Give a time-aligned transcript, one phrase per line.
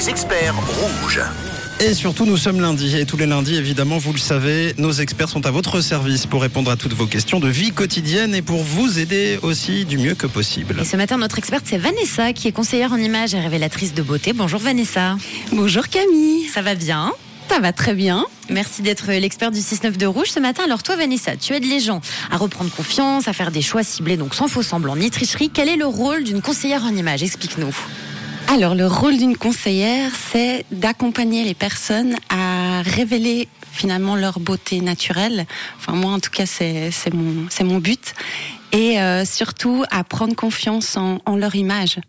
[0.00, 1.20] les experts rouges.
[1.78, 2.96] Et surtout, nous sommes lundi.
[2.96, 6.40] Et tous les lundis, évidemment, vous le savez, nos experts sont à votre service pour
[6.40, 10.14] répondre à toutes vos questions de vie quotidienne et pour vous aider aussi du mieux
[10.14, 10.76] que possible.
[10.80, 14.00] Et ce matin, notre experte, c'est Vanessa, qui est conseillère en images et révélatrice de
[14.00, 14.32] beauté.
[14.32, 15.18] Bonjour Vanessa.
[15.52, 16.48] Bonjour Camille.
[16.48, 17.12] Ça va bien?
[17.50, 18.24] Ça va très bien.
[18.48, 20.62] Merci d'être l'expert du 6-9 de Rouge ce matin.
[20.64, 24.16] Alors toi Vanessa, tu aides les gens à reprendre confiance, à faire des choix ciblés,
[24.16, 25.50] donc sans faux semblant ni tricherie.
[25.52, 27.22] Quel est le rôle d'une conseillère en images?
[27.22, 27.74] Explique-nous.
[28.52, 35.46] Alors le rôle d'une conseillère, c'est d'accompagner les personnes à révéler finalement leur beauté naturelle.
[35.78, 38.12] Enfin moi en tout cas c'est mon, mon but.
[38.72, 42.00] Et euh, surtout à prendre confiance en, en leur image.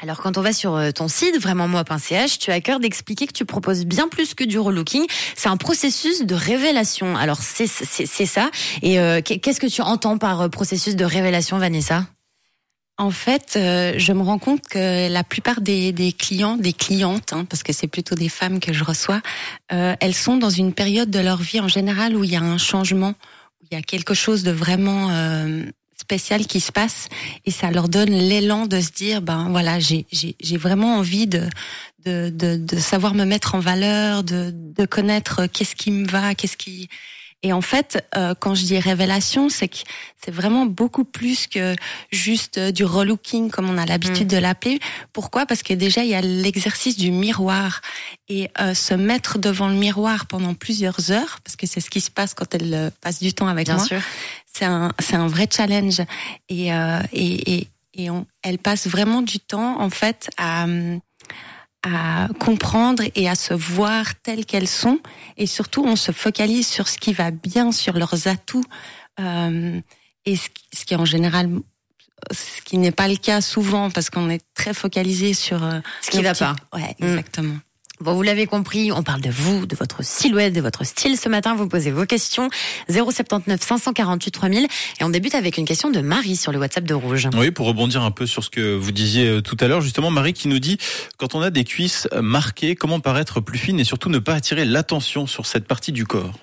[0.00, 3.26] Alors quand on va sur euh, ton site vraiment moi.ch, tu as à cœur d'expliquer
[3.26, 5.04] que tu proposes bien plus que du relooking.
[5.36, 7.14] C'est un processus de révélation.
[7.14, 8.50] Alors c'est ça.
[8.80, 12.06] Et euh, qu'est-ce que tu entends par euh, processus de révélation, Vanessa?
[12.98, 17.62] En fait, je me rends compte que la plupart des, clients, des clientes, hein, parce
[17.62, 19.22] que c'est plutôt des femmes que je reçois,
[19.68, 22.58] elles sont dans une période de leur vie en général où il y a un
[22.58, 23.14] changement,
[23.60, 25.10] où il y a quelque chose de vraiment
[26.08, 27.08] spécial qui se passe
[27.44, 31.42] et ça leur donne l'élan de se dire ben voilà j'ai j'ai vraiment envie de
[32.06, 36.34] de, de de savoir me mettre en valeur de de connaître qu'est-ce qui me va
[36.34, 36.88] qu'est-ce qui
[37.42, 39.76] et en fait, euh, quand je dis révélation, c'est que
[40.20, 41.76] c'est vraiment beaucoup plus que
[42.10, 44.34] juste du relooking comme on a l'habitude mm.
[44.34, 44.80] de l'appeler.
[45.12, 45.46] Pourquoi?
[45.46, 47.80] Parce que déjà il y a l'exercice du miroir
[48.28, 52.00] et euh, se mettre devant le miroir pendant plusieurs heures, parce que c'est ce qui
[52.00, 53.84] se passe quand elle euh, passe du temps avec Bien moi.
[53.84, 54.00] Sûr.
[54.52, 56.00] C'est un c'est un vrai challenge
[56.48, 56.70] et
[57.12, 60.66] et et, et on, elle passe vraiment du temps en fait à
[61.82, 64.98] à comprendre et à se voir telles qu'elles sont.
[65.36, 68.64] Et surtout, on se focalise sur ce qui va bien, sur leurs atouts.
[69.20, 69.80] Euh,
[70.24, 71.50] et ce, ce, qui en général,
[72.32, 76.10] ce qui n'est pas le cas souvent, parce qu'on est très focalisé sur euh, ce
[76.10, 76.56] qui ne va pas.
[76.72, 77.06] Ouais, mm.
[77.06, 77.56] exactement.
[78.00, 81.28] Bon, vous l'avez compris, on parle de vous, de votre silhouette, de votre style ce
[81.28, 81.56] matin.
[81.56, 82.48] Vous posez vos questions
[82.88, 84.68] 079 548 3000
[85.00, 87.28] et on débute avec une question de Marie sur le WhatsApp de Rouge.
[87.36, 90.10] Oui, pour rebondir un peu sur ce que vous disiez euh, tout à l'heure, justement,
[90.10, 90.78] Marie qui nous dit
[91.16, 94.64] quand on a des cuisses marquées, comment paraître plus fine et surtout ne pas attirer
[94.64, 96.38] l'attention sur cette partie du corps?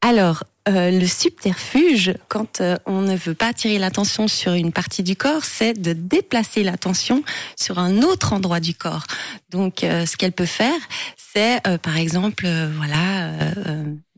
[0.00, 5.04] Alors, euh, le subterfuge, quand euh, on ne veut pas attirer l'attention sur une partie
[5.04, 7.22] du corps, c'est de déplacer l'attention
[7.54, 9.04] sur un autre endroit du corps.
[9.50, 10.74] Donc, euh, ce qu'elle peut faire,
[11.16, 13.30] c'est, par exemple, voilà,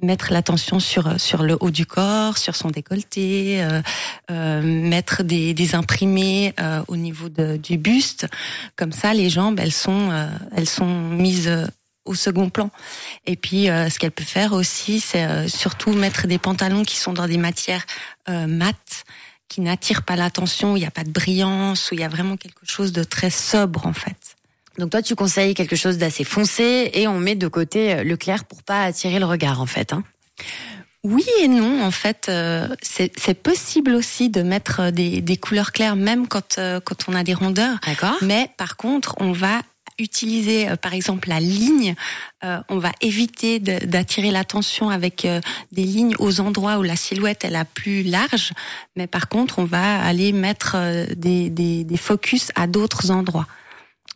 [0.01, 3.67] mettre l'attention sur sur le haut du corps, sur son décolleté,
[4.31, 6.55] mettre des, imprimés
[6.87, 8.29] au niveau du buste.
[8.77, 10.11] Comme ça, les jambes, elles sont
[10.55, 11.51] elles sont mises
[12.09, 12.71] au second plan.
[13.27, 16.97] Et puis, euh, ce qu'elle peut faire aussi, c'est euh, surtout mettre des pantalons qui
[16.97, 17.85] sont dans des matières
[18.29, 19.05] euh, mates,
[19.49, 22.09] qui n'attirent pas l'attention, où il n'y a pas de brillance, où il y a
[22.09, 24.37] vraiment quelque chose de très sobre en fait.
[24.79, 28.45] Donc toi, tu conseilles quelque chose d'assez foncé et on met de côté le clair
[28.45, 29.93] pour pas attirer le regard en fait.
[29.93, 30.05] Hein
[31.05, 32.31] oui et non, en fait,
[32.83, 37.35] c'est possible aussi de mettre des, des, couleurs claires même quand quand on a des
[37.35, 37.79] rondeurs.
[37.87, 38.17] D'accord.
[38.21, 39.63] Mais par contre, on va
[39.99, 41.95] utiliser euh, par exemple la ligne,
[42.45, 45.41] euh, on va éviter d'attirer l'attention avec euh,
[45.73, 48.53] des lignes aux endroits où la silhouette est la plus large,
[48.97, 50.77] mais par contre on va aller mettre
[51.15, 53.47] des, des, des focus à d'autres endroits.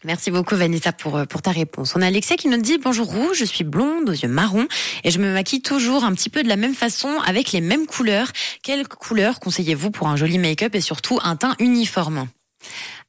[0.04, 1.94] Merci beaucoup Vanessa pour, pour ta réponse.
[1.94, 4.66] On a Alexia qui nous dit bonjour rouge, je suis blonde aux yeux marrons
[5.04, 7.86] et je me maquille toujours un petit peu de la même façon avec les mêmes
[7.86, 8.32] couleurs.
[8.64, 12.26] Quelles couleurs conseillez-vous pour un joli make-up et surtout un teint uniforme?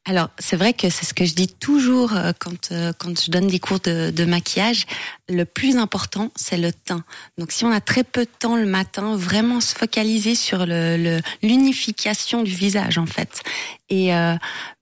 [0.06, 3.32] Alors, c'est vrai que c'est ce que je dis toujours euh, quand euh, quand je
[3.32, 4.86] donne des cours de, de maquillage.
[5.30, 7.06] Le plus important, c'est le teint.
[7.38, 11.22] Donc, si on a très peu de temps le matin, vraiment se focaliser sur le
[11.42, 13.44] l'unification du visage, en fait.
[13.90, 14.36] Et euh,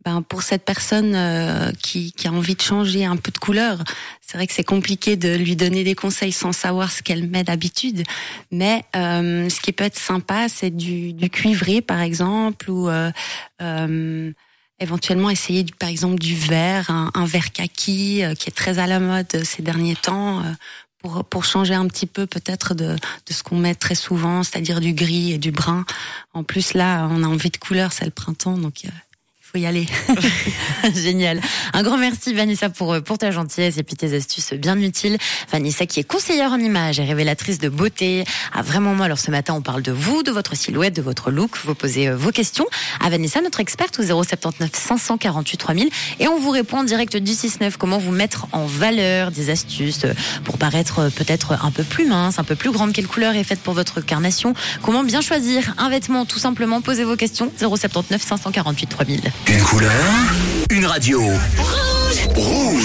[0.03, 1.15] ben pour cette personne
[1.83, 3.83] qui, qui a envie de changer un peu de couleur,
[4.21, 7.43] c'est vrai que c'est compliqué de lui donner des conseils sans savoir ce qu'elle met
[7.43, 8.03] d'habitude.
[8.51, 12.89] Mais ce qui peut être sympa, c'est du, du cuivré, par exemple, ou
[14.81, 18.87] éventuellement essayer par exemple du vert, un, un vert kaki euh, qui est très à
[18.87, 20.51] la mode ces derniers temps euh,
[20.99, 24.81] pour, pour changer un petit peu peut-être de, de ce qu'on met très souvent, c'est-à-dire
[24.81, 25.85] du gris et du brun.
[26.33, 28.89] En plus là, on a envie de couleur, c'est le printemps, donc euh,
[29.51, 29.85] faut y aller.
[30.95, 31.41] Génial.
[31.73, 35.17] Un grand merci Vanessa pour pour ta gentillesse et puis tes astuces bien utiles.
[35.51, 38.23] Vanessa qui est conseillère en images et révélatrice de beauté.
[38.53, 41.31] Ah vraiment moi alors ce matin on parle de vous, de votre silhouette, de votre
[41.31, 41.57] look.
[41.65, 42.65] Vous posez euh, vos questions
[43.03, 45.89] à Vanessa notre experte au 079 548 3000
[46.19, 49.31] et on vous répond en direct du 69 comment vous mettre en valeur?
[49.31, 50.05] Des astuces
[50.45, 52.93] pour paraître euh, peut-être un peu plus mince, un peu plus grande.
[52.93, 54.53] Quelle couleur est faite pour votre carnation?
[54.81, 55.73] Comment bien choisir?
[55.77, 59.31] Un vêtement Tout simplement posez vos questions 079 548 3000.
[59.47, 59.91] Une couleur,
[60.69, 61.21] une radio.
[61.21, 62.27] Rouge.
[62.35, 62.81] Rouge.